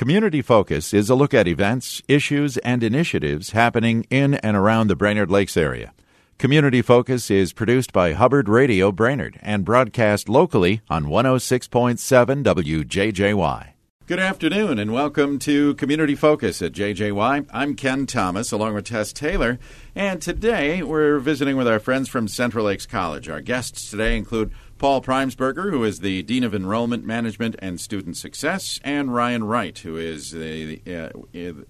Community 0.00 0.40
Focus 0.40 0.94
is 0.94 1.10
a 1.10 1.14
look 1.14 1.34
at 1.34 1.46
events, 1.46 2.00
issues, 2.08 2.56
and 2.56 2.82
initiatives 2.82 3.50
happening 3.50 4.06
in 4.08 4.32
and 4.36 4.56
around 4.56 4.86
the 4.88 4.96
Brainerd 4.96 5.30
Lakes 5.30 5.58
area. 5.58 5.92
Community 6.38 6.80
Focus 6.80 7.30
is 7.30 7.52
produced 7.52 7.92
by 7.92 8.14
Hubbard 8.14 8.48
Radio 8.48 8.92
Brainerd 8.92 9.38
and 9.42 9.62
broadcast 9.62 10.26
locally 10.26 10.80
on 10.88 11.04
106.7 11.04 12.42
WJJY. 12.42 13.72
Good 14.06 14.18
afternoon 14.18 14.78
and 14.78 14.90
welcome 14.94 15.38
to 15.40 15.74
Community 15.74 16.14
Focus 16.14 16.62
at 16.62 16.72
JJY. 16.72 17.46
I'm 17.52 17.74
Ken 17.74 18.06
Thomas 18.06 18.52
along 18.52 18.72
with 18.72 18.86
Tess 18.86 19.12
Taylor, 19.12 19.58
and 19.94 20.22
today 20.22 20.82
we're 20.82 21.18
visiting 21.18 21.58
with 21.58 21.68
our 21.68 21.78
friends 21.78 22.08
from 22.08 22.26
Central 22.26 22.64
Lakes 22.64 22.86
College. 22.86 23.28
Our 23.28 23.42
guests 23.42 23.90
today 23.90 24.16
include 24.16 24.50
Paul 24.80 25.02
Primesberger, 25.02 25.68
who 25.68 25.84
is 25.84 26.00
the 26.00 26.22
Dean 26.22 26.42
of 26.42 26.54
Enrollment 26.54 27.04
Management 27.04 27.54
and 27.58 27.78
Student 27.78 28.16
Success, 28.16 28.80
and 28.82 29.12
Ryan 29.12 29.44
Wright, 29.44 29.78
who 29.78 29.98
is 29.98 30.30
the 30.30 30.80
uh, 30.86 31.10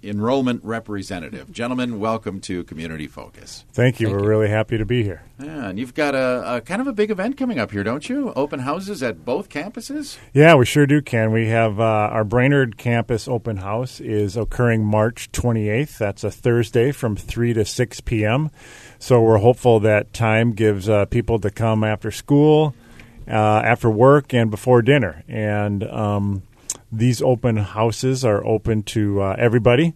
Enrollment 0.00 0.62
Representative. 0.62 1.50
Gentlemen, 1.50 1.98
welcome 1.98 2.40
to 2.42 2.62
Community 2.62 3.08
Focus. 3.08 3.64
Thank 3.72 3.98
you. 3.98 4.06
Thank 4.06 4.16
We're 4.16 4.22
you. 4.22 4.28
really 4.28 4.48
happy 4.48 4.78
to 4.78 4.84
be 4.84 5.02
here. 5.02 5.24
Yeah, 5.40 5.70
and 5.70 5.76
you've 5.76 5.94
got 5.94 6.14
a, 6.14 6.58
a, 6.58 6.60
kind 6.60 6.80
of 6.80 6.86
a 6.86 6.92
big 6.92 7.10
event 7.10 7.36
coming 7.36 7.58
up 7.58 7.72
here, 7.72 7.82
don't 7.82 8.08
you? 8.08 8.32
Open 8.34 8.60
houses 8.60 9.02
at 9.02 9.24
both 9.24 9.48
campuses? 9.48 10.16
Yeah, 10.32 10.54
we 10.54 10.64
sure 10.64 10.86
do, 10.86 11.02
Ken. 11.02 11.32
We 11.32 11.48
have 11.48 11.80
uh, 11.80 11.82
our 11.82 12.22
Brainerd 12.22 12.78
campus 12.78 13.26
open 13.26 13.56
house 13.56 13.98
is 13.98 14.36
occurring 14.36 14.84
March 14.84 15.32
28th. 15.32 15.98
That's 15.98 16.22
a 16.22 16.30
Thursday 16.30 16.92
from 16.92 17.16
3 17.16 17.54
to 17.54 17.64
6 17.64 18.00
p.m. 18.02 18.52
So 19.00 19.20
we're 19.20 19.38
hopeful 19.38 19.80
that 19.80 20.12
time 20.12 20.52
gives 20.52 20.88
uh, 20.88 21.06
people 21.06 21.40
to 21.40 21.50
come 21.50 21.82
after 21.82 22.12
school 22.12 22.72
uh, 23.30 23.62
after 23.64 23.90
work 23.90 24.34
and 24.34 24.50
before 24.50 24.82
dinner. 24.82 25.22
And 25.28 25.84
um, 25.84 26.42
these 26.90 27.22
open 27.22 27.56
houses 27.56 28.24
are 28.24 28.44
open 28.44 28.82
to 28.84 29.22
uh, 29.22 29.36
everybody. 29.38 29.94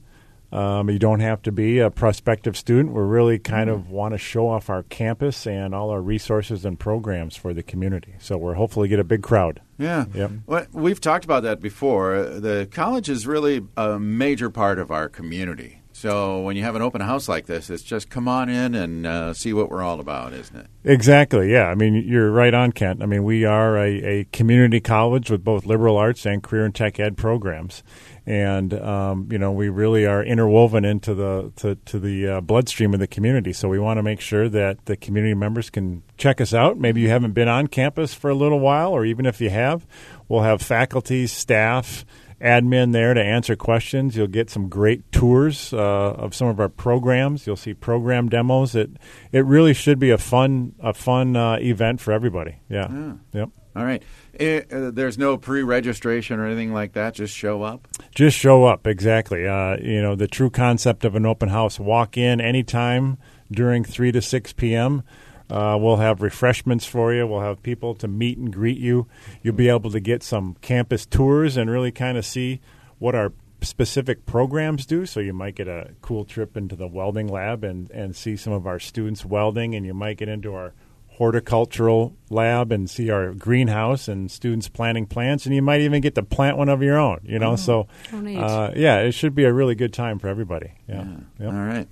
Um, 0.53 0.89
you 0.89 1.01
don't 1.01 1.19
have 1.19 1.43
to 1.43 1.53
be 1.53 1.81
a 1.81 1.91
prospective 1.91 2.57
student. 2.57 2.95
We 2.95 3.03
really 3.03 3.41
kind 3.41 3.69
mm-hmm. 3.69 3.81
of 3.81 3.91
want 3.91 4.15
to 4.15 4.19
show 4.19 4.49
off 4.49 4.71
our 4.71 4.85
campus 4.85 5.49
and 5.49 5.75
all 5.75 5.91
our 5.91 6.01
resources 6.01 6.65
and 6.65 6.79
programs 6.79 7.35
for 7.35 7.53
the 7.53 7.65
community. 7.65 8.15
So 8.21 8.39
we're 8.39 8.55
hopefully 8.55 8.87
get 8.87 9.01
a 9.01 9.05
big 9.05 9.23
crowd. 9.23 9.61
Yeah. 9.79 10.05
Yep. 10.15 10.31
Well, 10.47 10.67
we've 10.73 11.01
talked 11.01 11.25
about 11.25 11.43
that 11.43 11.61
before. 11.61 12.23
The 12.23 12.69
college 12.71 13.09
is 13.09 13.27
really 13.27 13.67
a 13.77 13.99
major 13.99 14.49
part 14.49 14.79
of 14.79 14.93
our 14.93 15.09
community. 15.09 15.81
So 16.05 16.41
when 16.41 16.55
you 16.55 16.63
have 16.65 16.75
an 16.75 16.83
open 16.83 17.01
house 17.01 17.31
like 17.31 17.47
this, 17.47 17.71
it's 17.71 17.83
just 17.83 18.11
come 18.11 18.29
on 18.29 18.51
in 18.51 18.75
and 18.75 19.07
uh, 19.07 19.33
see 19.33 19.55
what 19.55 19.71
we're 19.71 19.83
all 19.83 20.01
about, 20.01 20.35
isn't 20.35 20.55
it? 20.55 20.67
Exactly. 20.85 21.51
Yeah. 21.51 21.65
I 21.69 21.75
mean, 21.75 21.95
you're 21.95 22.31
right 22.31 22.53
on, 22.53 22.73
Kent. 22.73 23.03
I 23.03 23.07
mean, 23.07 23.25
we 23.25 23.47
are 23.47 23.79
a, 23.79 23.89
a 24.05 24.25
community 24.25 24.81
college 24.81 25.31
with 25.31 25.43
both 25.43 25.65
liberal 25.65 25.97
arts 25.97 26.27
and 26.27 26.43
career 26.43 26.67
and 26.67 26.75
tech 26.75 27.01
ed 27.01 27.17
programs, 27.17 27.83
and 28.27 28.75
um, 28.75 29.29
you 29.33 29.39
know 29.39 29.51
we 29.53 29.71
really 29.71 30.05
are 30.05 30.23
interwoven 30.23 30.85
into 30.85 31.15
the 31.15 31.51
to, 31.57 31.77
to 31.87 31.99
the 31.99 32.29
uh, 32.29 32.41
bloodstream 32.43 32.93
of 32.93 33.01
the 33.01 33.07
community. 33.07 33.55
So 33.55 33.71
we 33.71 33.79
want 33.79 33.97
to 33.97 34.03
make 34.03 34.21
sure 34.21 34.51
that 34.51 34.85
the 34.85 34.99
community 34.99 35.33
members 35.33 35.71
can 35.71 36.03
check 36.19 36.39
us 36.39 36.53
out. 36.53 36.77
Maybe 36.77 37.01
you 37.01 37.09
haven't 37.09 37.33
been 37.33 37.49
on 37.49 37.69
campus 37.69 38.13
for 38.13 38.29
a 38.29 38.35
little 38.35 38.61
while, 38.61 38.91
or 38.91 39.07
even 39.07 39.25
if 39.25 39.41
you 39.41 39.49
have, 39.49 39.87
we'll 40.29 40.43
have 40.43 40.61
faculty, 40.61 41.27
staff 41.27 42.05
admin 42.45 42.93
there 42.93 43.15
to 43.15 43.23
answer 43.23 43.57
questions. 43.57 44.17
You'll 44.17 44.27
get 44.27 44.51
some 44.51 44.69
great 44.69 45.11
tours 45.11 45.73
uh, 45.73 45.79
of 45.79 46.35
some 46.35 46.49
of 46.49 46.61
our 46.61 46.69
programs. 46.69 47.47
You'll 47.47 47.57
see 47.57 47.75
program 47.75 48.29
demos. 48.29 48.75
It 48.75 48.91
it 49.33 49.45
really 49.47 49.75
should 49.75 49.99
be 49.99 50.11
a 50.11 50.19
fun 50.19 50.75
a 50.79 50.93
fun 50.93 51.35
uh, 51.37 51.57
event 51.57 52.01
for 52.01 52.13
everybody. 52.13 52.57
Yeah. 52.69 52.89
yeah. 52.93 53.13
Yep. 53.33 53.49
All 53.77 53.85
right. 53.85 54.03
It, 54.35 54.73
uh, 54.73 54.93
there's 54.93 55.19
no 55.19 55.37
pre-registration 55.37 56.39
or 56.39 56.47
anything 56.47 56.73
like 56.73 56.93
that. 56.93 57.15
Just 57.15 57.37
show 57.37 57.63
up. 57.63 57.89
Just 58.15 58.39
show 58.39 58.65
up. 58.65 58.87
Exactly. 58.87 59.49
Uh, 59.49 59.77
you 59.81 60.03
know 60.03 60.15
the 60.15 60.29
true 60.29 60.51
concept 60.51 61.05
of 61.05 61.17
an 61.17 61.27
open 61.27 61.49
house. 61.49 61.81
Walk 61.81 62.17
in 62.17 62.41
anytime 62.41 63.19
during 63.51 63.85
three 63.85 64.13
to 64.13 64.21
six 64.21 64.53
p.m. 64.53 65.03
Uh, 65.51 65.77
we'll 65.79 65.97
have 65.97 66.23
refreshments 66.23 66.87
for 66.87 67.13
you. 67.13 67.27
We'll 67.27 67.41
have 67.41 67.63
people 67.63 67.95
to 67.97 68.09
meet 68.09 68.39
and 68.39 68.53
greet 68.53 68.79
you. 68.79 69.07
You'll 69.43 69.55
be 69.55 69.69
able 69.69 69.91
to 69.91 70.01
get 70.01 70.23
some 70.23 70.57
campus 70.63 71.05
tours 71.05 71.57
and 71.57 71.71
really 71.71 71.93
kind 71.93 72.17
of 72.17 72.25
see 72.25 72.61
what 72.99 73.15
our 73.15 73.33
specific 73.61 74.27
programs 74.27 74.87
do. 74.87 75.07
So 75.07 75.21
you 75.21 75.33
might 75.33 75.55
get 75.55 75.69
a 75.69 75.95
cool 76.01 76.25
trip 76.25 76.57
into 76.57 76.77
the 76.77 76.87
welding 76.87 77.29
lab 77.29 77.65
and, 77.65 77.91
and 77.91 78.17
see 78.17 78.37
some 78.37 78.53
of 78.53 78.67
our 78.67 78.79
students 78.79 79.25
welding, 79.25 79.75
and 79.75 79.85
you 79.85 79.95
might 79.95 80.17
get 80.17 80.29
into 80.29 80.55
our 80.55 80.73
horticultural 81.15 82.17
lab 82.29 82.73
and 82.73 82.91
see 82.91 83.11
our 83.11 83.33
greenhouse 83.33 84.09
and 84.09 84.31
students 84.31 84.69
planting 84.69 85.07
plants, 85.07 85.47
and 85.47 85.55
you 85.55 85.63
might 85.63 85.81
even 85.81 86.01
get 86.01 86.15
to 86.17 86.23
plant 86.23 86.57
one 86.57 86.69
of 86.69 86.83
your 86.83 86.99
own. 86.99 87.21
You 87.25 87.39
know, 87.39 87.53
oh, 87.53 87.57
so 87.57 87.89
uh, 88.13 88.73
yeah, 88.75 88.99
it 88.99 89.13
should 89.13 89.35
be 89.35 89.45
a 89.45 89.53
really 89.53 89.75
good 89.75 89.93
time 89.93 90.19
for 90.19 90.29
everybody. 90.29 90.73
Yeah. 90.89 91.05
yeah. 91.05 91.17
Yep. 91.47 91.53
All 91.53 91.65
right. 91.65 91.89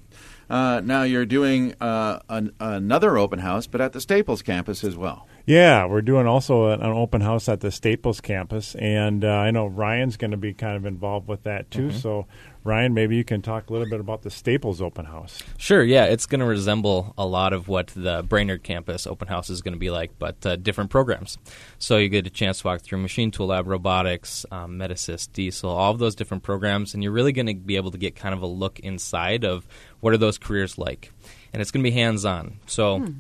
Uh, 0.51 0.81
now 0.85 1.03
you're 1.03 1.25
doing 1.25 1.75
uh, 1.81 2.19
an, 2.29 2.53
another 2.61 3.17
open 3.17 3.39
house, 3.39 3.67
but 3.67 3.81
at 3.81 3.93
the 3.93 4.01
Staples 4.01 4.43
campus 4.43 4.85
as 4.85 4.97
well. 4.97 5.27
Yeah, 5.45 5.87
we're 5.87 6.03
doing 6.03 6.27
also 6.27 6.69
an, 6.69 6.83
open 6.83 7.21
house 7.21 7.49
at 7.49 7.61
the 7.61 7.71
Staples 7.71 8.21
campus, 8.21 8.75
and 8.77 9.25
uh, 9.25 9.29
I 9.29 9.51
know 9.51 9.67
Ryan's 9.67 10.17
going 10.17 10.31
to 10.31 10.37
be 10.37 10.55
kind 10.55 10.77
of 10.77 10.87
involved 10.87 11.27
with 11.27 11.43
that 11.45 11.71
too. 11.71 11.89
Mm-hmm. 11.89 11.99
So 11.99 12.27
Ryan, 12.65 12.95
maybe 12.95 13.17
you 13.17 13.25
can 13.25 13.43
talk 13.43 13.69
a 13.69 13.73
little 13.73 13.89
bit 13.89 13.99
about 13.99 14.23
the 14.23 14.31
Staples 14.31 14.81
Open 14.81 15.05
House. 15.05 15.43
Sure, 15.57 15.83
yeah. 15.83 16.05
It's 16.05 16.27
going 16.27 16.41
to 16.41 16.47
resemble 16.47 17.13
a 17.19 17.27
lot 17.27 17.53
of 17.53 17.67
what 17.67 17.89
the 17.89 18.25
Brainerd 18.29 18.63
campus 18.63 19.07
open 19.07 19.27
house 19.27 19.51
is 19.51 19.63
going 19.63 19.75
to 19.75 19.81
be 19.81 19.91
like, 19.91 20.17
but 20.19 20.47
uh, 20.47 20.57
different 20.57 20.91
programs. 20.91 21.39
So 21.79 21.97
you 21.97 22.09
get 22.09 22.27
a 22.27 22.31
chance 22.31 22.61
to 22.61 22.69
walk 22.69 22.83
through 22.83 22.99
Machine 22.99 23.33
Tool 23.33 23.49
Lab, 23.49 23.67
Robotics, 23.67 24.47
um, 24.53 24.79
Metasys, 24.79 25.29
Diesel, 25.33 25.71
all 25.71 25.91
of 25.91 25.99
those 25.99 26.15
different 26.15 26.45
programs, 26.45 26.95
and 26.95 27.03
you're 27.03 27.13
really 27.13 27.33
going 27.33 27.47
to 27.47 27.55
be 27.55 27.77
able 27.77 27.91
to 27.91 27.99
get 27.99 28.15
kind 28.15 28.35
of 28.35 28.43
a 28.43 28.47
look 28.47 28.79
inside 28.81 29.45
of 29.45 29.67
what 29.99 30.13
are 30.13 30.19
those 30.19 30.39
careers 30.39 30.79
like. 30.79 31.11
And 31.53 31.61
it's 31.61 31.73
going 31.73 31.83
to 31.83 31.91
be 31.91 31.95
hands 31.95 32.25
on. 32.25 32.61
So. 32.67 32.99
Hmm. 33.01 33.13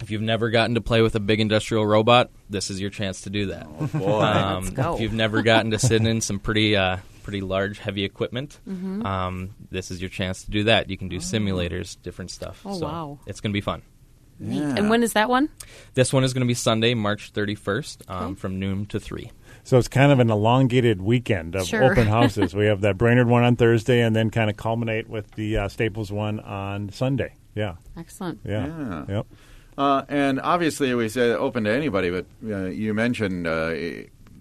If 0.00 0.10
you've 0.10 0.22
never 0.22 0.50
gotten 0.50 0.74
to 0.76 0.80
play 0.80 1.02
with 1.02 1.14
a 1.14 1.20
big 1.20 1.40
industrial 1.40 1.86
robot, 1.86 2.30
this 2.48 2.70
is 2.70 2.80
your 2.80 2.90
chance 2.90 3.22
to 3.22 3.30
do 3.30 3.46
that. 3.46 3.66
Oh, 3.94 4.20
um, 4.20 4.64
Let's 4.64 4.74
go. 4.74 4.94
If 4.94 5.00
you've 5.00 5.12
never 5.12 5.42
gotten 5.42 5.72
to 5.72 5.78
sit 5.78 6.04
in 6.04 6.20
some 6.20 6.38
pretty 6.38 6.76
uh, 6.76 6.98
pretty 7.22 7.40
large, 7.40 7.78
heavy 7.78 8.04
equipment, 8.04 8.58
mm-hmm. 8.68 9.04
um, 9.04 9.54
this 9.70 9.90
is 9.90 10.00
your 10.00 10.10
chance 10.10 10.44
to 10.44 10.50
do 10.50 10.64
that. 10.64 10.88
You 10.88 10.96
can 10.96 11.08
do 11.08 11.16
oh. 11.16 11.20
simulators, 11.20 12.00
different 12.02 12.30
stuff. 12.30 12.62
Oh, 12.64 12.78
so 12.78 12.86
wow. 12.86 13.18
It's 13.26 13.40
going 13.40 13.52
to 13.52 13.56
be 13.56 13.60
fun. 13.60 13.82
Yeah. 14.40 14.74
And 14.76 14.88
when 14.88 15.02
is 15.02 15.12
that 15.12 15.28
one? 15.28 15.50
This 15.94 16.12
one 16.12 16.24
is 16.24 16.32
going 16.32 16.40
to 16.40 16.48
be 16.48 16.54
Sunday, 16.54 16.94
March 16.94 17.32
31st, 17.32 18.10
um, 18.10 18.36
from 18.36 18.58
noon 18.58 18.86
to 18.86 18.98
3. 18.98 19.30
So 19.64 19.76
it's 19.76 19.88
kind 19.88 20.10
of 20.10 20.18
an 20.18 20.30
elongated 20.30 21.02
weekend 21.02 21.54
of 21.54 21.66
sure. 21.66 21.84
open 21.84 22.06
houses. 22.06 22.54
we 22.56 22.64
have 22.64 22.80
that 22.80 22.96
Brainerd 22.96 23.28
one 23.28 23.44
on 23.44 23.56
Thursday 23.56 24.00
and 24.00 24.16
then 24.16 24.30
kind 24.30 24.48
of 24.48 24.56
culminate 24.56 25.08
with 25.08 25.30
the 25.32 25.58
uh, 25.58 25.68
Staples 25.68 26.10
one 26.10 26.40
on 26.40 26.90
Sunday. 26.90 27.34
Yeah. 27.54 27.74
Excellent. 27.96 28.40
Yeah. 28.44 28.66
yeah. 28.66 29.04
Yep. 29.08 29.26
Uh, 29.78 30.04
and 30.08 30.40
obviously, 30.40 30.94
we 30.94 31.08
say 31.08 31.30
open 31.30 31.64
to 31.64 31.70
anybody, 31.70 32.10
but 32.10 32.26
uh, 32.44 32.66
you 32.66 32.92
mentioned 32.92 33.46
uh, 33.46 33.72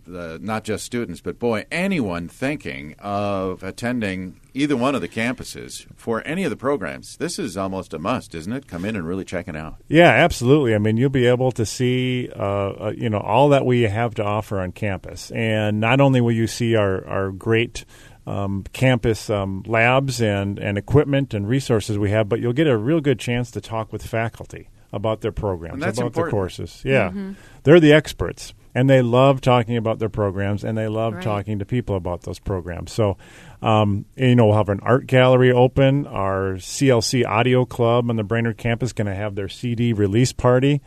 the, 0.09 0.39
not 0.41 0.63
just 0.63 0.83
students, 0.83 1.21
but 1.21 1.39
boy, 1.39 1.65
anyone 1.71 2.27
thinking 2.27 2.95
of 2.99 3.63
attending 3.63 4.39
either 4.53 4.75
one 4.75 4.95
of 4.95 5.01
the 5.01 5.07
campuses 5.07 5.85
for 5.95 6.25
any 6.25 6.43
of 6.43 6.49
the 6.49 6.55
programs, 6.57 7.17
this 7.17 7.39
is 7.39 7.55
almost 7.55 7.93
a 7.93 7.99
must, 7.99 8.35
isn't 8.35 8.51
it? 8.51 8.67
Come 8.67 8.85
in 8.85 8.95
and 8.95 9.07
really 9.07 9.23
check 9.23 9.47
it 9.47 9.55
out. 9.55 9.75
Yeah, 9.87 10.09
absolutely. 10.09 10.75
I 10.75 10.79
mean, 10.79 10.97
you'll 10.97 11.09
be 11.09 11.27
able 11.27 11.51
to 11.53 11.65
see, 11.65 12.29
uh, 12.35 12.41
uh, 12.41 12.93
you 12.95 13.09
know, 13.09 13.19
all 13.19 13.49
that 13.49 13.65
we 13.65 13.83
have 13.83 14.15
to 14.15 14.23
offer 14.23 14.59
on 14.59 14.71
campus, 14.71 15.31
and 15.31 15.79
not 15.79 16.01
only 16.01 16.21
will 16.21 16.31
you 16.31 16.47
see 16.47 16.75
our 16.75 17.05
our 17.07 17.31
great. 17.31 17.85
Um, 18.27 18.63
campus 18.73 19.27
um, 19.31 19.63
labs 19.65 20.21
and, 20.21 20.59
and 20.59 20.77
equipment 20.77 21.33
and 21.33 21.47
resources 21.47 21.97
we 21.97 22.11
have, 22.11 22.29
but 22.29 22.39
you'll 22.39 22.53
get 22.53 22.67
a 22.67 22.77
real 22.77 23.01
good 23.01 23.17
chance 23.17 23.49
to 23.51 23.61
talk 23.61 23.91
with 23.91 24.05
faculty 24.05 24.69
about 24.91 25.21
their 25.21 25.31
programs, 25.31 25.77
about 25.77 25.89
important. 25.89 26.15
their 26.15 26.29
courses. 26.29 26.81
Yeah, 26.83 27.09
mm-hmm. 27.09 27.33
they're 27.63 27.79
the 27.79 27.93
experts 27.93 28.53
and 28.75 28.89
they 28.89 29.01
love 29.01 29.41
talking 29.41 29.77
about 29.77 29.99
their 29.99 30.09
programs 30.09 30.63
and 30.63 30.77
they 30.77 30.87
love 30.87 31.15
right. 31.15 31.23
talking 31.23 31.59
to 31.59 31.65
people 31.65 31.95
about 31.95 32.21
those 32.21 32.39
programs. 32.39 32.91
So, 32.91 33.17
um, 33.61 34.05
you 34.15 34.35
know, 34.35 34.47
we'll 34.47 34.57
have 34.57 34.69
an 34.69 34.79
art 34.81 35.07
gallery 35.07 35.51
open. 35.51 36.05
Our 36.05 36.53
CLC 36.53 37.25
Audio 37.25 37.65
Club 37.65 38.09
on 38.09 38.15
the 38.15 38.23
Brainerd 38.23 38.57
campus 38.57 38.93
going 38.93 39.07
to 39.07 39.15
have 39.15 39.35
their 39.35 39.49
CD 39.49 39.91
release 39.91 40.31
party. 40.31 40.81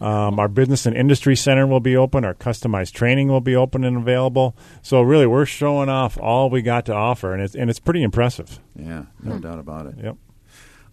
Um, 0.00 0.38
our 0.38 0.48
Business 0.48 0.86
and 0.86 0.96
Industry 0.96 1.34
Center 1.34 1.66
will 1.66 1.80
be 1.80 1.96
open. 1.96 2.24
Our 2.24 2.34
customized 2.34 2.92
training 2.92 3.28
will 3.28 3.40
be 3.40 3.56
open 3.56 3.84
and 3.84 3.96
available. 3.96 4.56
So, 4.82 5.02
really, 5.02 5.26
we're 5.26 5.44
showing 5.44 5.88
off 5.88 6.16
all 6.18 6.50
we 6.50 6.62
got 6.62 6.86
to 6.86 6.94
offer, 6.94 7.32
and 7.32 7.42
it's 7.42 7.54
and 7.54 7.68
it's 7.68 7.80
pretty 7.80 8.02
impressive. 8.02 8.58
Yeah, 8.74 9.04
no 9.22 9.34
hmm. 9.34 9.40
doubt 9.40 9.58
about 9.58 9.86
it. 9.86 9.94
Yep. 10.02 10.16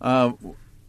Uh, 0.01 0.31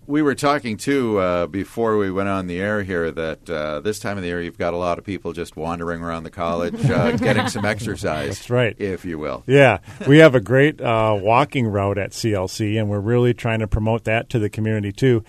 we 0.07 0.23
were 0.23 0.35
talking 0.35 0.77
too 0.77 1.19
uh, 1.19 1.47
before 1.47 1.97
we 1.97 2.11
went 2.11 2.29
on 2.29 2.47
the 2.47 2.61
air 2.61 2.83
here 2.83 3.11
that 3.11 3.49
uh, 3.49 3.81
this 3.81 3.99
time 3.99 4.17
of 4.17 4.23
the 4.23 4.29
year 4.29 4.43
you've 4.43 4.59
got 4.59 4.75
a 4.75 4.77
lot 4.77 4.99
of 4.99 5.05
people 5.05 5.33
just 5.33 5.57
wandering 5.57 6.03
around 6.03 6.25
the 6.25 6.31
college, 6.31 6.85
uh, 6.91 7.13
getting 7.17 7.49
some 7.49 7.65
exercise. 7.65 8.39
That's 8.39 8.51
right, 8.51 8.75
if 8.79 9.05
you 9.05 9.19
will. 9.19 9.45
Yeah, 9.47 9.79
we 10.07 10.19
have 10.19 10.35
a 10.35 10.41
great 10.41 10.81
uh, 10.81 11.17
walking 11.21 11.67
route 11.67 11.99
at 11.99 12.11
CLC, 12.11 12.79
and 12.79 12.89
we're 12.89 13.01
really 13.01 13.35
trying 13.35 13.61
to 13.61 13.69
promote 13.69 14.05
that 14.05 14.29
to 14.31 14.39
the 14.39 14.51
community 14.51 14.93
too. 14.93 15.25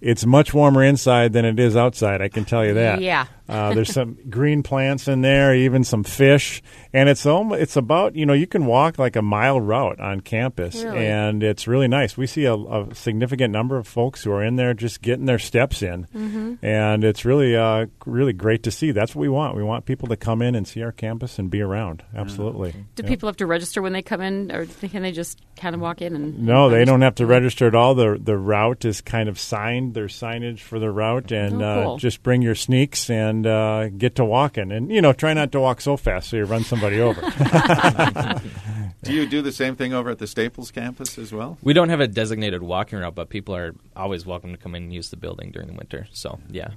It's 0.00 0.26
much 0.26 0.52
warmer 0.52 0.82
inside 0.82 1.32
than 1.32 1.44
it 1.44 1.60
is 1.60 1.76
outside. 1.76 2.20
I 2.20 2.28
can 2.28 2.44
tell 2.44 2.64
you 2.64 2.74
that. 2.74 3.00
Yeah. 3.00 3.26
Uh, 3.48 3.74
there's 3.74 3.92
some 3.92 4.16
green 4.30 4.62
plants 4.62 5.08
in 5.08 5.20
there, 5.20 5.54
even 5.54 5.84
some 5.84 6.04
fish, 6.04 6.62
and 6.92 7.08
it's 7.08 7.26
almost, 7.26 7.60
it's 7.60 7.76
about 7.76 8.14
you 8.14 8.24
know 8.24 8.32
you 8.32 8.46
can 8.46 8.66
walk 8.66 8.98
like 8.98 9.16
a 9.16 9.22
mile 9.22 9.60
route 9.60 10.00
on 10.00 10.20
campus, 10.20 10.82
Really? 10.82 11.06
and 11.06 11.42
it's 11.42 11.66
really 11.66 11.88
nice. 11.88 12.16
We 12.16 12.26
see 12.26 12.44
a, 12.44 12.54
a 12.54 12.94
significant 12.94 13.52
number 13.52 13.76
of 13.76 13.86
folks 13.86 14.22
who 14.22 14.32
are 14.32 14.42
in 14.44 14.56
there 14.56 14.74
just 14.74 15.02
getting 15.02 15.26
their 15.26 15.38
steps 15.40 15.82
in, 15.82 16.06
Mm-hmm. 16.14 16.64
and 16.64 17.04
it's 17.04 17.24
really 17.24 17.56
uh, 17.56 17.86
really 18.06 18.32
great 18.32 18.62
to 18.62 18.70
see. 18.70 18.90
That's 18.92 19.14
what 19.14 19.20
we 19.22 19.28
want. 19.28 19.56
We 19.56 19.62
want 19.64 19.86
people 19.86 20.08
to 20.08 20.16
come 20.16 20.40
in 20.40 20.54
and 20.54 20.66
see 20.66 20.82
our 20.82 20.92
campus 20.92 21.38
and 21.38 21.50
be 21.50 21.60
around. 21.60 22.02
Absolutely. 22.14 22.72
Do 22.94 23.02
Yep. 23.02 23.08
people 23.08 23.28
have 23.28 23.36
to 23.38 23.46
register 23.46 23.82
when 23.82 23.92
they 23.92 24.02
come 24.02 24.20
in, 24.20 24.52
or 24.52 24.66
can 24.66 25.02
they 25.02 25.12
just 25.12 25.40
kind 25.56 25.74
of 25.74 25.80
walk 25.80 26.00
in 26.00 26.14
and? 26.14 26.42
No, 26.46 26.70
they 26.70 26.84
don't 26.84 27.02
have 27.02 27.16
to 27.16 27.26
register 27.26 27.66
at 27.66 27.74
all. 27.74 27.94
The 27.94 28.18
the 28.22 28.36
route 28.38 28.84
is 28.84 29.00
kind 29.00 29.28
of 29.28 29.38
signed. 29.38 29.94
There's 29.94 30.14
signage 30.18 30.60
for 30.60 30.78
the 30.78 30.90
route, 30.90 31.32
and 31.32 31.60
Oh, 31.62 31.82
cool. 31.84 31.94
uh, 31.94 31.98
just 31.98 32.22
bring 32.22 32.40
your 32.42 32.54
sneaks 32.54 33.10
and 33.10 33.31
uh, 33.46 33.88
get 33.88 34.14
to 34.16 34.24
walking. 34.24 34.72
And 34.72 34.90
you 34.90 35.00
know, 35.00 35.12
try 35.12 35.32
not 35.34 35.52
to 35.52 35.60
walk 35.60 35.80
so 35.80 35.96
fast 35.96 36.30
so 36.30 36.36
you 36.36 36.44
run 36.44 36.64
somebody 36.64 37.00
over. 37.00 37.20
Do 39.12 39.18
you 39.18 39.26
do 39.26 39.42
the 39.42 39.52
same 39.52 39.76
thing 39.76 39.92
over 39.92 40.08
at 40.08 40.18
the 40.18 40.26
Staples 40.26 40.70
campus 40.70 41.18
as 41.18 41.34
well? 41.34 41.58
We 41.60 41.74
don't 41.74 41.90
have 41.90 42.00
a 42.00 42.08
designated 42.08 42.62
walking 42.62 42.98
route, 42.98 43.14
but 43.14 43.28
people 43.28 43.54
are 43.54 43.74
always 43.94 44.24
welcome 44.24 44.52
to 44.52 44.56
come 44.56 44.74
in 44.74 44.84
and 44.84 44.92
use 44.94 45.10
the 45.10 45.18
building 45.18 45.50
during 45.50 45.68
the 45.68 45.74
winter. 45.74 46.06
So 46.12 46.40
yeah, 46.48 46.70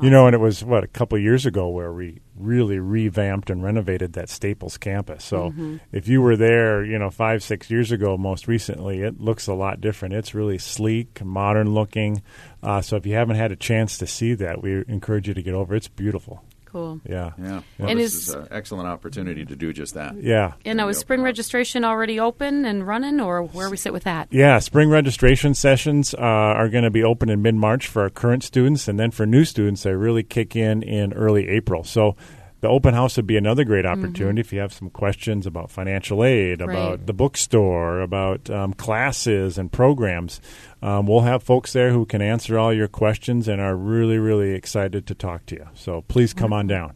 you 0.00 0.08
know, 0.08 0.24
and 0.24 0.34
it 0.34 0.38
was 0.38 0.64
what 0.64 0.82
a 0.82 0.86
couple 0.86 1.18
of 1.18 1.22
years 1.22 1.44
ago 1.44 1.68
where 1.68 1.92
we 1.92 2.22
really 2.38 2.78
revamped 2.78 3.50
and 3.50 3.62
renovated 3.62 4.14
that 4.14 4.30
Staples 4.30 4.78
campus. 4.78 5.26
So 5.26 5.52
if 5.92 6.08
you 6.08 6.22
were 6.22 6.38
there, 6.38 6.82
you 6.82 6.98
know, 6.98 7.10
five 7.10 7.42
six 7.42 7.70
years 7.70 7.92
ago, 7.92 8.16
most 8.16 8.48
recently, 8.48 9.02
it 9.02 9.20
looks 9.20 9.46
a 9.46 9.52
lot 9.52 9.82
different. 9.82 10.14
It's 10.14 10.34
really 10.34 10.56
sleek, 10.56 11.22
modern 11.22 11.74
looking. 11.74 12.22
Uh, 12.62 12.80
so 12.80 12.96
if 12.96 13.04
you 13.04 13.12
haven't 13.12 13.36
had 13.36 13.52
a 13.52 13.56
chance 13.56 13.98
to 13.98 14.06
see 14.06 14.32
that, 14.32 14.62
we 14.62 14.84
encourage 14.88 15.28
you 15.28 15.34
to 15.34 15.42
get 15.42 15.52
over. 15.52 15.74
It's 15.74 15.88
beautiful. 15.88 16.42
Cool. 16.70 17.00
Yeah. 17.08 17.30
Yeah. 17.42 17.62
Well, 17.78 17.88
And 17.88 17.98
this 17.98 18.14
is- 18.14 18.28
is 18.28 18.34
an 18.34 18.48
excellent 18.50 18.88
opportunity 18.88 19.44
to 19.46 19.56
do 19.56 19.72
just 19.72 19.94
that. 19.94 20.22
Yeah. 20.22 20.52
And 20.66 20.76
now 20.76 20.88
is 20.88 20.98
spring 20.98 21.22
registration 21.22 21.82
already 21.82 22.20
open 22.20 22.66
and 22.66 22.86
running, 22.86 23.20
or 23.20 23.42
where 23.42 23.70
we 23.70 23.78
sit 23.78 23.92
with 23.94 24.04
that? 24.04 24.28
Yeah, 24.30 24.58
spring 24.58 24.90
registration 24.90 25.54
sessions 25.54 26.12
uh, 26.14 26.18
are 26.18 26.68
going 26.68 26.84
to 26.84 26.90
be 26.90 27.02
open 27.02 27.30
in 27.30 27.40
mid 27.40 27.54
March 27.54 27.86
for 27.86 28.02
our 28.02 28.10
current 28.10 28.42
students, 28.44 28.86
and 28.86 29.00
then 29.00 29.10
for 29.10 29.24
new 29.24 29.44
students, 29.46 29.82
they 29.84 29.94
really 29.94 30.22
kick 30.22 30.54
in 30.54 30.82
in 30.82 31.14
early 31.14 31.48
April. 31.48 31.84
So 31.84 32.16
the 32.60 32.68
open 32.68 32.92
house 32.94 33.16
would 33.16 33.26
be 33.26 33.36
another 33.36 33.64
great 33.64 33.86
opportunity 33.86 34.40
if 34.40 34.52
you 34.52 34.58
have 34.60 34.72
some 34.72 34.90
questions 34.90 35.46
about 35.46 35.70
financial 35.70 36.24
aid, 36.24 36.60
about 36.60 36.68
Mm-hmm. 36.76 36.90
Right. 36.90 37.06
the 37.06 37.12
bookstore, 37.12 38.00
about 38.00 38.50
um, 38.50 38.72
classes 38.74 39.58
and 39.58 39.70
programs. 39.70 40.40
Um, 40.82 41.06
we'll 41.06 41.20
have 41.20 41.42
folks 41.42 41.72
there 41.72 41.90
who 41.92 42.04
can 42.04 42.20
answer 42.22 42.58
all 42.58 42.72
your 42.72 42.88
questions 42.88 43.46
and 43.48 43.60
are 43.60 43.76
really, 43.76 44.18
really 44.18 44.54
excited 44.54 45.06
to 45.06 45.14
talk 45.14 45.46
to 45.46 45.54
you. 45.56 45.68
So 45.74 46.02
please 46.08 46.32
come 46.34 46.52
on 46.52 46.66
down. 46.66 46.94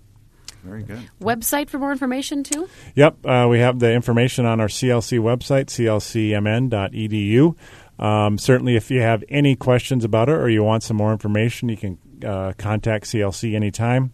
Very 0.64 0.84
good. 0.84 1.00
Website 1.20 1.68
for 1.68 1.78
more 1.80 1.90
information 1.90 2.44
too. 2.44 2.68
Yep, 2.94 3.26
uh, 3.26 3.46
we 3.50 3.58
have 3.58 3.80
the 3.80 3.92
information 3.92 4.46
on 4.46 4.60
our 4.60 4.68
CLC 4.68 5.18
website, 5.18 5.66
clcmn.edu. 5.66 7.56
Um, 7.98 8.38
certainly, 8.38 8.76
if 8.76 8.90
you 8.90 9.00
have 9.00 9.22
any 9.28 9.54
questions 9.56 10.04
about 10.04 10.28
it 10.28 10.34
or 10.36 10.48
you 10.48 10.62
want 10.62 10.82
some 10.82 10.96
more 10.96 11.12
information, 11.12 11.68
you 11.68 11.76
can 11.76 11.98
uh, 12.24 12.52
contact 12.58 13.04
CLC 13.06 13.54
anytime. 13.54 14.12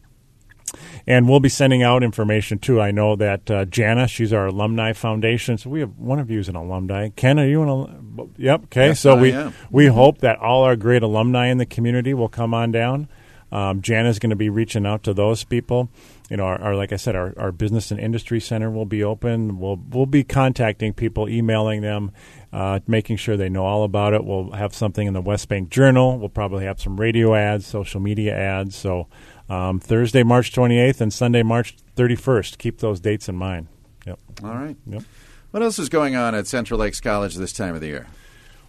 And 1.06 1.28
we'll 1.28 1.40
be 1.40 1.48
sending 1.48 1.82
out 1.82 2.02
information 2.02 2.58
too. 2.58 2.80
I 2.80 2.90
know 2.90 3.16
that 3.16 3.50
uh, 3.50 3.64
Jana, 3.64 4.08
she's 4.08 4.32
our 4.32 4.46
alumni 4.46 4.92
foundation. 4.92 5.58
So 5.58 5.70
we 5.70 5.80
have 5.80 5.98
one 5.98 6.18
of 6.18 6.30
you 6.30 6.38
is 6.38 6.48
an 6.48 6.56
alumni. 6.56 7.08
Ken, 7.10 7.38
are 7.38 7.46
you 7.46 7.62
an 7.62 7.68
alumni? 7.68 8.24
Yep. 8.36 8.64
Okay. 8.64 8.86
Yes, 8.88 9.00
so 9.00 9.16
I 9.16 9.20
we 9.20 9.32
am. 9.32 9.54
we 9.70 9.86
hope 9.86 10.18
that 10.18 10.38
all 10.38 10.64
our 10.64 10.76
great 10.76 11.02
alumni 11.02 11.46
in 11.46 11.58
the 11.58 11.66
community 11.66 12.14
will 12.14 12.28
come 12.28 12.52
on 12.54 12.72
down. 12.72 13.08
Um, 13.50 13.80
Jana's 13.80 14.18
going 14.18 14.30
to 14.30 14.36
be 14.36 14.50
reaching 14.50 14.84
out 14.84 15.04
to 15.04 15.14
those 15.14 15.44
people. 15.44 15.88
You 16.28 16.36
know, 16.36 16.44
our, 16.44 16.60
our 16.60 16.74
like 16.74 16.92
I 16.92 16.96
said, 16.96 17.16
our, 17.16 17.32
our 17.38 17.52
business 17.52 17.90
and 17.90 17.98
industry 17.98 18.40
center 18.40 18.70
will 18.70 18.84
be 18.84 19.02
open. 19.02 19.58
We'll 19.58 19.80
we'll 19.88 20.06
be 20.06 20.22
contacting 20.24 20.92
people, 20.92 21.28
emailing 21.28 21.80
them, 21.80 22.12
uh, 22.52 22.80
making 22.86 23.16
sure 23.16 23.38
they 23.38 23.48
know 23.48 23.64
all 23.64 23.84
about 23.84 24.12
it. 24.12 24.24
We'll 24.24 24.50
have 24.50 24.74
something 24.74 25.06
in 25.06 25.14
the 25.14 25.22
West 25.22 25.48
Bank 25.48 25.70
Journal. 25.70 26.18
We'll 26.18 26.28
probably 26.28 26.66
have 26.66 26.78
some 26.80 27.00
radio 27.00 27.34
ads, 27.34 27.66
social 27.66 28.00
media 28.00 28.36
ads. 28.36 28.76
So 28.76 29.06
um, 29.48 29.80
Thursday, 29.80 30.22
March 30.22 30.52
28th, 30.52 31.00
and 31.00 31.12
Sunday, 31.12 31.42
March 31.42 31.76
31st. 31.96 32.58
Keep 32.58 32.78
those 32.78 33.00
dates 33.00 33.28
in 33.28 33.36
mind. 33.36 33.68
Yep. 34.06 34.18
All 34.44 34.54
right. 34.54 34.76
Yep. 34.86 35.02
What 35.50 35.62
else 35.62 35.78
is 35.78 35.88
going 35.88 36.14
on 36.14 36.34
at 36.34 36.46
Central 36.46 36.80
Lakes 36.80 37.00
College 37.00 37.34
this 37.36 37.52
time 37.52 37.74
of 37.74 37.80
the 37.80 37.86
year? 37.88 38.06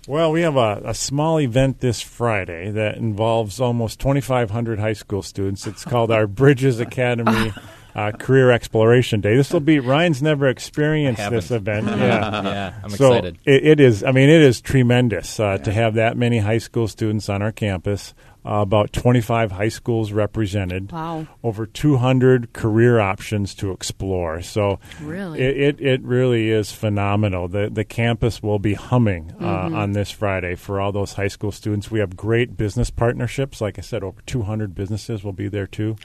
Well, 0.07 0.31
we 0.31 0.41
have 0.41 0.55
a, 0.55 0.81
a 0.85 0.93
small 0.93 1.39
event 1.39 1.81
this 1.81 2.01
Friday 2.01 2.71
that 2.71 2.97
involves 2.97 3.59
almost 3.59 3.99
2,500 3.99 4.79
high 4.79 4.93
school 4.93 5.21
students. 5.21 5.67
It's 5.67 5.83
called 5.83 6.09
our 6.09 6.25
Bridges 6.25 6.79
Academy 6.79 7.53
uh, 7.95 8.11
Career 8.13 8.49
Exploration 8.49 9.21
Day. 9.21 9.35
This 9.35 9.51
will 9.51 9.59
be 9.59 9.79
Ryan's 9.79 10.21
never 10.21 10.47
experienced 10.47 11.29
this 11.29 11.51
event. 11.51 11.87
Yeah. 11.99 12.43
yeah, 12.43 12.73
I'm 12.83 12.89
so 12.91 13.13
excited. 13.13 13.37
It, 13.45 13.65
it 13.65 13.79
is. 13.79 14.03
I 14.03 14.11
mean, 14.11 14.29
it 14.29 14.41
is 14.41 14.61
tremendous 14.61 15.39
uh, 15.39 15.57
to 15.59 15.71
have 15.71 15.95
that 15.95 16.15
many 16.15 16.39
high 16.39 16.59
school 16.59 16.87
students 16.87 17.29
on 17.29 17.41
our 17.41 17.51
campus. 17.51 18.13
Uh, 18.45 18.61
about 18.61 18.93
25 18.93 19.51
high 19.51 19.67
schools 19.67 20.13
represented. 20.13 20.91
Wow. 20.93 21.27
Over 21.43 21.65
200 21.65 22.53
career 22.53 22.97
options 22.99 23.53
to 23.55 23.71
explore. 23.71 24.41
So 24.41 24.79
Really? 25.01 25.41
it, 25.41 25.57
it, 25.57 25.81
it 25.81 26.01
really 26.03 26.49
is 26.49 26.71
phenomenal. 26.71 27.49
The 27.49 27.69
the 27.69 27.83
campus 27.83 28.41
will 28.41 28.57
be 28.57 28.75
humming 28.75 29.33
uh, 29.41 29.43
Mm-hmm. 29.59 29.75
on 29.75 29.91
this 29.91 30.09
Friday 30.09 30.55
for 30.55 30.79
all 30.79 30.93
those 30.93 31.13
high 31.13 31.27
school 31.27 31.51
students. 31.51 31.91
We 31.91 31.99
have 31.99 32.15
great 32.15 32.55
business 32.55 32.89
partnerships. 32.89 33.59
Like 33.59 33.77
I 33.77 33.81
said, 33.81 34.03
over 34.03 34.21
200 34.25 34.73
businesses 34.73 35.21
will 35.21 35.33
be 35.33 35.49
there 35.49 35.67
too. 35.67 35.97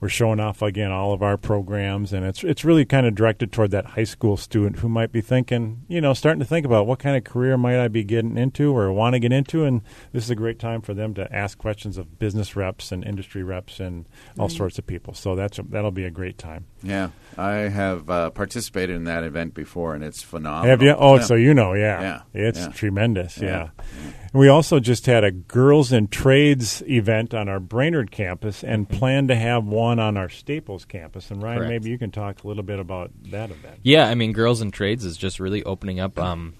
We're 0.00 0.08
showing 0.08 0.40
off 0.40 0.62
again 0.62 0.90
all 0.90 1.12
of 1.12 1.22
our 1.22 1.36
programs, 1.36 2.12
and 2.12 2.26
it's 2.26 2.42
it's 2.42 2.64
really 2.64 2.84
kind 2.84 3.06
of 3.06 3.14
directed 3.14 3.52
toward 3.52 3.70
that 3.70 3.86
high 3.86 4.04
school 4.04 4.36
student 4.36 4.80
who 4.80 4.88
might 4.88 5.12
be 5.12 5.20
thinking, 5.20 5.82
you 5.86 6.00
know, 6.00 6.14
starting 6.14 6.40
to 6.40 6.44
think 6.46 6.66
about 6.66 6.88
what 6.88 6.98
kind 6.98 7.16
of 7.16 7.22
career 7.22 7.56
might 7.56 7.78
I 7.78 7.86
be 7.86 8.02
getting 8.02 8.36
into 8.36 8.76
or 8.76 8.90
want 8.92 9.14
to 9.14 9.20
get 9.20 9.32
into, 9.32 9.62
and 9.62 9.82
this 10.12 10.24
is 10.24 10.30
a 10.30 10.34
great 10.34 10.58
time 10.58 10.80
for 10.82 10.92
them 10.92 11.14
to 11.14 11.32
ask 11.32 11.56
questions 11.56 11.75
of 11.84 12.18
business 12.18 12.56
reps 12.56 12.90
and 12.92 13.04
industry 13.04 13.42
reps 13.42 13.80
and 13.80 14.06
all 14.38 14.48
sorts 14.48 14.78
of 14.78 14.86
people. 14.86 15.12
So 15.12 15.34
that's 15.34 15.58
a, 15.58 15.62
that'll 15.62 15.90
be 15.90 16.04
a 16.04 16.10
great 16.10 16.38
time. 16.38 16.64
Yeah, 16.82 17.10
I 17.36 17.52
have 17.68 18.08
uh, 18.08 18.30
participated 18.30 18.96
in 18.96 19.04
that 19.04 19.24
event 19.24 19.52
before, 19.52 19.94
and 19.94 20.02
it's 20.02 20.22
phenomenal. 20.22 20.70
Have 20.70 20.80
you? 20.82 20.94
Oh, 20.96 21.16
Yeah. 21.16 21.22
so 21.22 21.34
you 21.34 21.52
know, 21.52 21.74
yeah, 21.74 22.00
Yeah, 22.32 22.48
it's 22.48 22.60
yeah. 22.60 22.68
tremendous. 22.68 23.36
Yeah. 23.38 23.46
Yeah. 23.48 23.68
And 24.32 24.40
we 24.40 24.48
also 24.48 24.80
just 24.80 25.06
had 25.06 25.24
a 25.24 25.30
girls 25.30 25.92
in 25.92 26.08
trades 26.08 26.82
event 26.88 27.34
on 27.34 27.48
our 27.48 27.60
Brainerd 27.60 28.10
campus, 28.10 28.62
and 28.64 28.88
plan 28.88 29.28
to 29.28 29.34
have 29.34 29.64
one 29.64 29.98
on 29.98 30.16
our 30.16 30.28
Staples 30.28 30.84
campus. 30.84 31.30
And 31.30 31.42
Ryan, 31.42 31.58
Correct. 31.58 31.70
maybe 31.70 31.90
you 31.90 31.98
can 31.98 32.10
talk 32.12 32.44
a 32.44 32.46
little 32.48 32.62
bit 32.62 32.78
about 32.78 33.10
that 33.30 33.50
event. 33.50 33.80
Yeah, 33.82 34.08
I 34.08 34.14
mean, 34.14 34.32
girls 34.32 34.60
in 34.62 34.70
trades 34.70 35.04
is 35.04 35.16
just 35.16 35.40
really 35.40 35.62
opening 35.64 36.00
up, 36.00 36.18
um, 36.18 36.54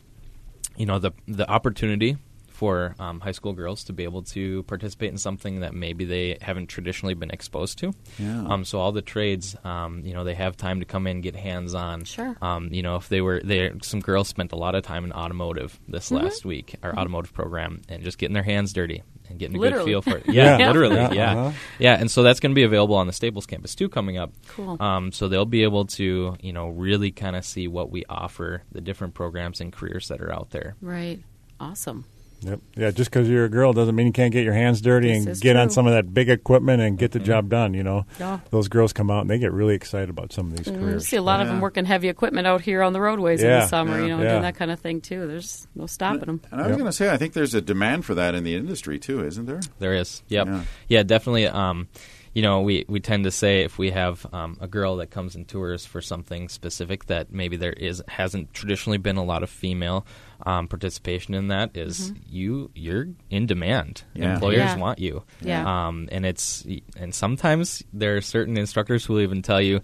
you 0.77 0.85
know, 0.87 0.99
the 0.99 1.13
the 1.29 1.49
opportunity 1.51 2.17
for 2.57 2.95
um, 2.99 3.21
high 3.21 3.33
school 3.33 3.53
girls 3.53 3.85
to 3.85 3.93
be 3.93 4.05
able 4.05 4.23
to 4.23 4.63
participate 4.65 5.11
in 5.11 5.19
something 5.19 5.61
that 5.61 5.75
maybe 5.75 6.05
they 6.07 6.39
haven't 6.41 6.69
traditionally 6.69 7.13
been 7.15 7.31
exposed 7.31 7.77
to. 7.79 7.93
Yeah. 8.19 8.47
Um, 8.49 8.65
so 8.65 8.81
all 8.81 8.93
the 8.93 9.03
trades, 9.03 9.55
um, 9.65 10.01
you 10.05 10.15
know, 10.15 10.25
they 10.25 10.35
have 10.35 10.57
time 10.57 10.81
to 10.81 10.87
come 10.87 11.07
in, 11.07 11.21
get 11.21 11.37
hands 11.37 11.75
on. 11.75 12.05
Sure. 12.05 12.35
Um, 12.41 12.73
you 12.73 12.83
know, 12.83 12.97
if 12.97 13.09
they 13.11 13.21
were 13.21 13.41
there, 13.45 13.75
some 13.83 14.01
girls 14.01 14.29
spent 14.29 14.53
a 14.53 14.57
lot 14.57 14.75
of 14.75 14.83
time 14.85 15.05
in 15.05 15.13
automotive 15.13 15.79
this 15.87 16.07
Mm-hmm. 16.11 16.25
last 16.25 16.45
week, 16.47 16.77
our 16.83 16.97
automotive 16.99 17.33
program, 17.35 17.83
and 17.89 18.03
just 18.03 18.17
getting 18.17 18.33
their 18.35 18.43
hands 18.43 18.73
dirty 18.73 19.03
and 19.29 19.39
getting 19.41 19.57
a 19.57 19.61
Literally. 19.61 19.93
good 19.93 20.05
feel 20.05 20.13
for 20.13 20.19
it. 20.19 20.25
Yeah, 20.33 20.57
Yeah. 20.57 20.67
literally. 20.69 20.97
Yeah, 20.97 21.13
Yeah, 21.13 21.33
uh-huh. 21.39 21.53
yeah. 21.81 21.95
And 22.01 22.11
so 22.11 22.23
that's 22.23 22.39
going 22.41 22.53
to 22.53 22.55
be 22.55 22.63
available 22.63 22.95
on 22.95 23.07
the 23.09 23.13
Staples 23.13 23.45
campus 23.45 23.75
too, 23.75 23.89
coming 23.89 24.17
up. 24.17 24.33
Cool. 24.49 24.81
Um, 24.81 25.13
so 25.13 25.29
they'll 25.29 25.45
be 25.45 25.65
able 25.65 25.85
to, 25.99 26.37
you 26.41 26.53
know, 26.53 26.69
really 26.69 27.11
kind 27.11 27.35
of 27.37 27.45
see 27.45 27.67
what 27.69 27.91
we 27.91 28.05
offer, 28.09 28.63
the 28.73 28.81
different 28.81 29.15
programs 29.15 29.61
and 29.61 29.73
careers 29.73 30.09
that 30.09 30.21
are 30.21 30.33
out 30.33 30.51
there. 30.51 30.77
Right. 30.81 31.21
Awesome. 31.59 32.05
Yep. 32.41 32.61
Yeah, 32.77 32.91
just 32.91 33.11
because 33.11 33.29
you're 33.29 33.47
a 33.47 33.49
girl 33.49 33.73
doesn't 33.73 33.95
mean 33.95 34.07
you 34.07 34.13
can't 34.13 34.33
get 34.33 34.45
your 34.45 34.53
hands 34.53 34.81
dirty 34.81 35.09
This 35.09 35.19
and 35.19 35.29
is 35.29 35.41
get 35.41 35.57
on 35.57 35.71
some 35.71 35.87
of 35.87 35.95
that 35.95 36.13
big 36.13 36.29
equipment 36.29 36.83
and 36.83 36.99
get 36.99 37.13
the 37.13 37.19
job 37.19 37.49
done. 37.49 37.73
You 37.75 37.83
know, 37.83 38.05
Yeah. 38.21 38.41
those 38.51 38.69
girls 38.69 38.93
come 38.93 39.11
out 39.11 39.23
and 39.23 39.31
they 39.31 39.39
get 39.39 39.53
really 39.53 39.75
excited 39.75 40.11
about 40.11 40.33
some 40.33 40.51
of 40.53 40.57
these 40.57 40.67
Mm, 40.67 40.79
careers. 40.81 41.09
see 41.09 41.17
a 41.17 41.23
lot 41.23 41.41
of 41.41 41.49
them 41.49 41.61
working 41.61 41.85
heavy 41.87 42.09
equipment 42.09 42.47
out 42.47 42.61
here 42.61 42.83
on 42.83 42.93
the 42.93 43.01
roadways 43.01 43.43
in 43.43 43.49
the 43.49 43.67
summer, 43.67 43.97
yeah, 43.99 44.03
you 44.03 44.09
know, 44.17 44.23
yeah. 44.23 44.31
doing 44.31 44.43
that 44.43 44.55
kind 44.57 44.71
of 44.71 44.79
thing 44.79 45.01
too. 45.01 45.27
There's 45.27 45.67
no 45.75 45.87
stopping 45.87 46.21
them. 46.27 46.41
And 46.53 46.61
I 46.61 46.65
was 46.65 46.71
Yep. 46.73 46.79
going 46.79 46.89
to 46.91 46.97
say, 46.97 47.11
I 47.11 47.17
think 47.17 47.33
there's 47.33 47.55
a 47.55 47.61
demand 47.63 48.05
for 48.05 48.15
that 48.15 48.35
in 48.35 48.45
the 48.45 48.55
industry 48.55 48.99
too, 48.99 49.25
isn't 49.25 49.47
there? 49.47 49.61
There 49.79 49.95
is. 49.95 50.23
Yep. 50.29 50.47
Yeah. 50.47 50.61
Yeah, 50.89 51.03
definitely. 51.05 51.47
Um, 51.47 51.89
you 52.37 52.43
know, 52.43 52.61
we, 52.61 52.85
we 52.87 53.01
tend 53.01 53.25
to 53.25 53.31
say 53.31 53.63
if 53.63 53.79
we 53.79 53.93
have 53.93 54.27
um, 54.31 54.59
a 54.61 54.69
girl 54.69 54.97
that 54.97 55.07
comes 55.11 55.35
and 55.37 55.49
tours 55.49 55.87
for 55.87 56.03
something 56.03 56.51
specific 56.51 57.07
that 57.07 57.33
maybe 57.33 57.57
there 57.57 57.73
is 57.73 58.03
hasn't 58.09 58.53
traditionally 58.53 58.99
been 58.99 59.17
a 59.17 59.25
lot 59.25 59.43
of 59.43 59.49
female 59.49 60.05
um, 60.45 60.69
participation 60.69 61.33
in 61.33 61.49
that 61.49 61.75
is 61.75 62.13
you 62.29 62.71
you're 62.75 63.07
in 63.31 63.47
demand. 63.47 64.03
Yeah. 64.13 64.35
Employers 64.35 64.59
Yeah. 64.59 64.77
want 64.77 64.99
you. 64.99 65.25
Yeah. 65.41 65.87
Um, 65.87 66.11
and 66.13 66.27
it's 66.27 66.63
and 66.99 67.15
sometimes 67.15 67.83
there 67.95 68.19
are 68.19 68.21
certain 68.21 68.59
instructors 68.59 69.07
who 69.07 69.15
will 69.15 69.23
even 69.23 69.41
tell 69.41 69.63
you. 69.63 69.81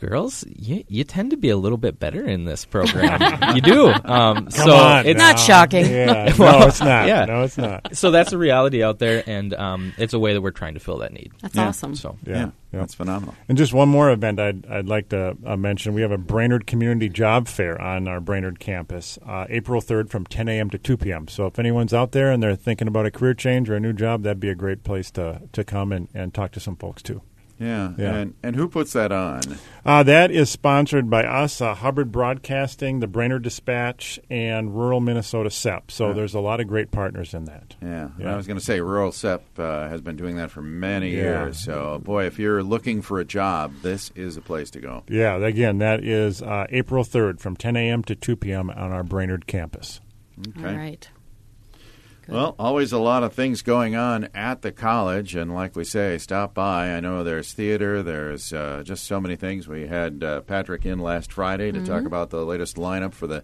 Girls, 0.00 0.44
you, 0.48 0.82
you 0.88 1.04
tend 1.04 1.30
to 1.30 1.36
be 1.36 1.50
a 1.50 1.56
little 1.56 1.76
bit 1.78 2.00
better 2.00 2.24
in 2.26 2.44
this 2.46 2.64
program. 2.64 3.20
you 3.54 3.60
do. 3.60 3.86
Um, 3.88 4.46
Come 4.46 4.50
so 4.50 4.74
on, 4.74 5.06
it's 5.06 5.18
Not 5.18 5.36
now. 5.36 5.42
shocking. 5.42 5.84
Yeah, 5.86 6.34
Well, 6.38 6.60
no, 6.60 6.66
it's 6.68 6.80
not. 6.80 7.06
yeah. 7.06 7.26
No, 7.26 7.42
it's 7.44 7.58
not. 7.58 7.94
so 7.96 8.10
that's 8.10 8.32
a 8.32 8.38
reality 8.38 8.82
out 8.82 8.98
there, 8.98 9.22
and 9.26 9.52
um, 9.54 9.92
it's 9.98 10.14
a 10.14 10.18
way 10.18 10.32
that 10.32 10.40
we're 10.40 10.50
trying 10.52 10.74
to 10.74 10.80
fill 10.80 10.98
that 10.98 11.12
need. 11.12 11.32
That's 11.42 11.54
Yeah. 11.54 11.68
awesome. 11.68 11.94
So 11.94 12.16
Yeah, 12.26 12.32
Yeah, 12.32 12.50
yeah. 12.72 12.80
that's 12.80 12.94
phenomenal. 12.94 13.34
And 13.48 13.58
just 13.58 13.72
one 13.74 13.88
more 13.90 14.10
event 14.10 14.40
I'd, 14.40 14.66
I'd 14.66 14.86
like 14.86 15.10
to 15.10 15.36
uh, 15.44 15.56
mention. 15.56 15.92
We 15.92 16.00
have 16.02 16.12
a 16.12 16.18
Brainerd 16.18 16.66
Community 16.66 17.08
Job 17.10 17.46
Fair 17.46 17.80
on 17.80 18.08
our 18.08 18.20
Brainerd 18.20 18.58
campus, 18.58 19.18
uh, 19.26 19.46
April 19.50 19.82
3rd 19.82 20.08
from 20.08 20.24
10 20.24 20.48
a.m. 20.48 20.70
to 20.70 20.78
2 20.78 20.96
p.m. 20.96 21.28
So 21.28 21.46
if 21.46 21.58
anyone's 21.58 21.92
out 21.92 22.12
there 22.12 22.30
and 22.32 22.42
they're 22.42 22.56
thinking 22.56 22.88
about 22.88 23.04
a 23.06 23.10
career 23.10 23.34
change 23.34 23.68
or 23.68 23.74
a 23.76 23.80
new 23.80 23.92
job, 23.92 24.22
that'd 24.22 24.40
be 24.40 24.48
a 24.48 24.54
great 24.54 24.82
place 24.82 25.10
to, 25.12 25.42
to 25.52 25.62
come 25.62 25.92
and, 25.92 26.08
and 26.14 26.32
talk 26.32 26.52
to 26.52 26.60
some 26.60 26.76
folks 26.76 27.02
too. 27.02 27.20
Yeah. 27.60 27.92
Yeah. 27.98 28.14
And 28.14 28.34
and 28.42 28.56
who 28.56 28.68
puts 28.68 28.94
that 28.94 29.12
on? 29.12 29.42
Uh, 29.84 30.02
that 30.02 30.30
is 30.30 30.48
sponsored 30.50 31.10
by 31.10 31.24
us, 31.24 31.60
uh, 31.60 31.74
Hubbard 31.74 32.10
Broadcasting, 32.10 33.00
the 33.00 33.06
Brainerd 33.06 33.42
Dispatch, 33.42 34.18
and 34.30 34.74
Rural 34.74 35.00
Minnesota 35.00 35.50
CEP. 35.50 35.90
So 35.90 36.08
Yeah. 36.08 36.12
there's 36.14 36.34
a 36.34 36.40
lot 36.40 36.60
of 36.60 36.66
great 36.68 36.90
partners 36.90 37.34
in 37.34 37.44
that. 37.44 37.76
Yeah, 37.82 38.08
Yeah. 38.18 38.32
I 38.32 38.36
was 38.36 38.46
going 38.46 38.58
to 38.58 38.64
say 38.64 38.80
Rural 38.80 39.12
CEP 39.12 39.42
uh, 39.58 39.88
has 39.88 40.00
been 40.00 40.16
doing 40.16 40.36
that 40.36 40.50
for 40.50 40.62
many 40.62 41.10
Yeah. 41.10 41.44
years. 41.44 41.58
So, 41.58 42.00
boy, 42.02 42.24
if 42.24 42.38
you're 42.38 42.62
looking 42.62 43.02
for 43.02 43.20
a 43.20 43.24
job, 43.26 43.72
this 43.82 44.10
is 44.14 44.36
a 44.38 44.40
place 44.40 44.70
to 44.70 44.80
go. 44.80 45.02
Yeah, 45.08 45.36
again, 45.36 45.78
that 45.78 46.02
is 46.02 46.40
uh, 46.42 46.66
April 46.70 47.04
3rd 47.04 47.40
from 47.40 47.56
10 47.56 47.76
a.m. 47.76 48.02
to 48.04 48.14
2 48.14 48.36
p.m. 48.36 48.70
on 48.70 48.90
our 48.90 49.04
Brainerd 49.04 49.46
campus. 49.46 50.00
Okay. 50.56 50.66
All 50.66 50.74
right. 50.74 51.08
Well, 52.30 52.54
always 52.60 52.92
a 52.92 52.98
lot 52.98 53.24
of 53.24 53.32
things 53.32 53.60
going 53.62 53.96
on 53.96 54.28
at 54.34 54.62
the 54.62 54.70
college, 54.70 55.34
and 55.34 55.52
like 55.52 55.74
we 55.74 55.82
say, 55.82 56.16
stop 56.18 56.54
by. 56.54 56.92
I 56.92 57.00
know 57.00 57.24
there's 57.24 57.52
theater, 57.52 58.04
there's 58.04 58.52
uh, 58.52 58.82
just 58.84 59.04
so 59.04 59.20
many 59.20 59.34
things. 59.34 59.66
We 59.66 59.88
had 59.88 60.22
uh, 60.22 60.40
Patrick 60.42 60.86
in 60.86 61.00
last 61.00 61.32
Friday 61.32 61.72
to 61.72 61.80
Mm-hmm. 61.80 61.92
talk 61.92 62.04
about 62.04 62.30
the 62.30 62.44
latest 62.46 62.76
lineup 62.76 63.14
for 63.14 63.26
the 63.26 63.42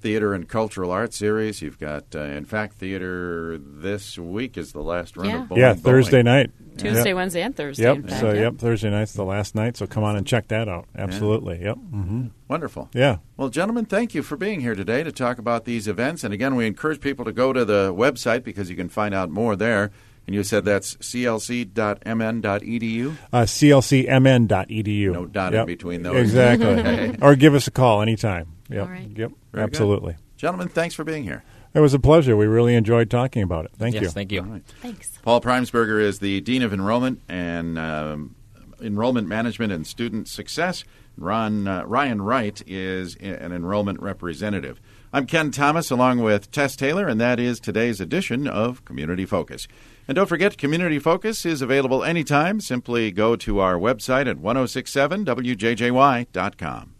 theater 0.00 0.34
and 0.34 0.48
cultural 0.48 0.90
arts 0.90 1.16
series. 1.16 1.62
You've 1.62 1.78
got, 1.78 2.04
uh, 2.14 2.20
in 2.20 2.44
fact, 2.44 2.74
theater 2.76 3.58
this 3.58 4.18
week 4.18 4.56
is 4.56 4.72
the 4.72 4.82
last 4.82 5.16
run 5.16 5.28
Yeah. 5.28 5.42
of 5.42 5.48
Bowling 5.48 5.60
yeah, 5.62 5.68
Bowling. 5.72 5.82
Thursday 5.82 6.22
night. 6.22 6.50
Tuesday, 6.76 7.08
Yep. 7.08 7.16
Wednesday, 7.16 7.42
and 7.42 7.56
Thursday. 7.56 7.84
Yep. 7.84 7.96
in 7.96 8.02
fact, 8.08 8.20
So, 8.20 8.32
yeah. 8.32 8.40
yep, 8.42 8.58
Thursday 8.58 8.90
night's 8.90 9.12
the 9.14 9.24
last 9.24 9.54
night. 9.54 9.76
So 9.78 9.86
come 9.86 10.04
on 10.04 10.16
and 10.16 10.26
check 10.26 10.48
that 10.48 10.68
out. 10.68 10.86
Absolutely. 10.96 11.62
Yep. 11.62 11.76
hmm 11.76 12.26
Wonderful. 12.48 12.90
Yeah. 12.92 13.16
Well, 13.36 13.48
gentlemen, 13.48 13.86
thank 13.86 14.14
you 14.14 14.22
for 14.22 14.36
being 14.36 14.60
here 14.60 14.74
today 14.74 15.02
to 15.02 15.10
talk 15.10 15.38
about 15.38 15.64
these 15.64 15.88
events. 15.88 16.22
And 16.22 16.34
again, 16.34 16.54
we 16.54 16.66
encourage 16.66 17.00
people 17.00 17.24
to 17.24 17.32
go 17.32 17.52
to 17.54 17.64
the 17.64 17.94
website 17.94 18.44
because 18.44 18.68
you 18.70 18.76
can 18.76 18.88
find 18.90 19.14
out 19.14 19.30
more 19.30 19.56
there. 19.56 19.90
And 20.26 20.34
you 20.34 20.42
said 20.42 20.64
that's 20.64 20.96
clc.mn.edu. 20.96 23.16
Uh, 23.32 23.42
CLCMN.edu. 23.42 25.12
No 25.12 25.26
dot 25.26 25.54
in 25.54 25.62
E 25.62 25.66
between 25.66 26.02
those. 26.02 26.16
Exactly. 26.16 27.16
or 27.22 27.36
give 27.36 27.54
us 27.54 27.66
a 27.66 27.70
call 27.70 28.02
anytime. 28.02 28.48
Yep. 28.68 28.82
All 28.82 28.88
right. 28.92 29.08
Yep. 29.16 29.32
Very 29.56 29.64
Absolutely. 29.64 30.16
Gentlemen, 30.36 30.68
thanks 30.68 30.94
for 30.94 31.02
being 31.02 31.22
here. 31.22 31.42
It 31.72 31.80
was 31.80 31.94
a 31.94 31.98
pleasure. 31.98 32.36
We 32.36 32.46
really 32.46 32.74
enjoyed 32.74 33.08
talking 33.08 33.42
about 33.42 33.64
it. 33.64 33.70
Thank 33.78 33.94
yes, 33.94 34.02
you. 34.02 34.08
thank 34.10 34.30
you. 34.30 34.40
All 34.40 34.46
right. 34.46 34.62
Thanks. 34.82 35.18
Paul 35.22 35.40
Primesberger 35.40 35.98
is 35.98 36.18
the 36.18 36.42
Dean 36.42 36.62
of 36.62 36.74
Enrollment 36.74 37.22
and 37.26 37.78
um, 37.78 38.34
Enrollment 38.82 39.28
Management 39.28 39.72
and 39.72 39.86
Student 39.86 40.28
Success. 40.28 40.84
Ron, 41.16 41.66
uh, 41.66 41.84
Ryan 41.86 42.20
Wright 42.20 42.62
is 42.66 43.16
an 43.16 43.52
enrollment 43.52 44.02
representative. 44.02 44.78
I'm 45.10 45.24
Ken 45.24 45.50
Thomas 45.50 45.90
along 45.90 46.20
with 46.20 46.50
Tess 46.50 46.76
Taylor, 46.76 47.08
and 47.08 47.18
that 47.18 47.40
is 47.40 47.58
today's 47.58 47.98
edition 47.98 48.46
of 48.46 48.84
Community 48.84 49.24
Focus. 49.24 49.66
And 50.06 50.16
don't 50.16 50.28
forget, 50.28 50.58
Community 50.58 50.98
Focus 50.98 51.46
is 51.46 51.62
available 51.62 52.04
anytime. 52.04 52.60
Simply 52.60 53.10
go 53.10 53.36
to 53.36 53.60
our 53.60 53.76
website 53.76 54.28
at 54.28 54.36
1067wjjy.com. 54.36 56.95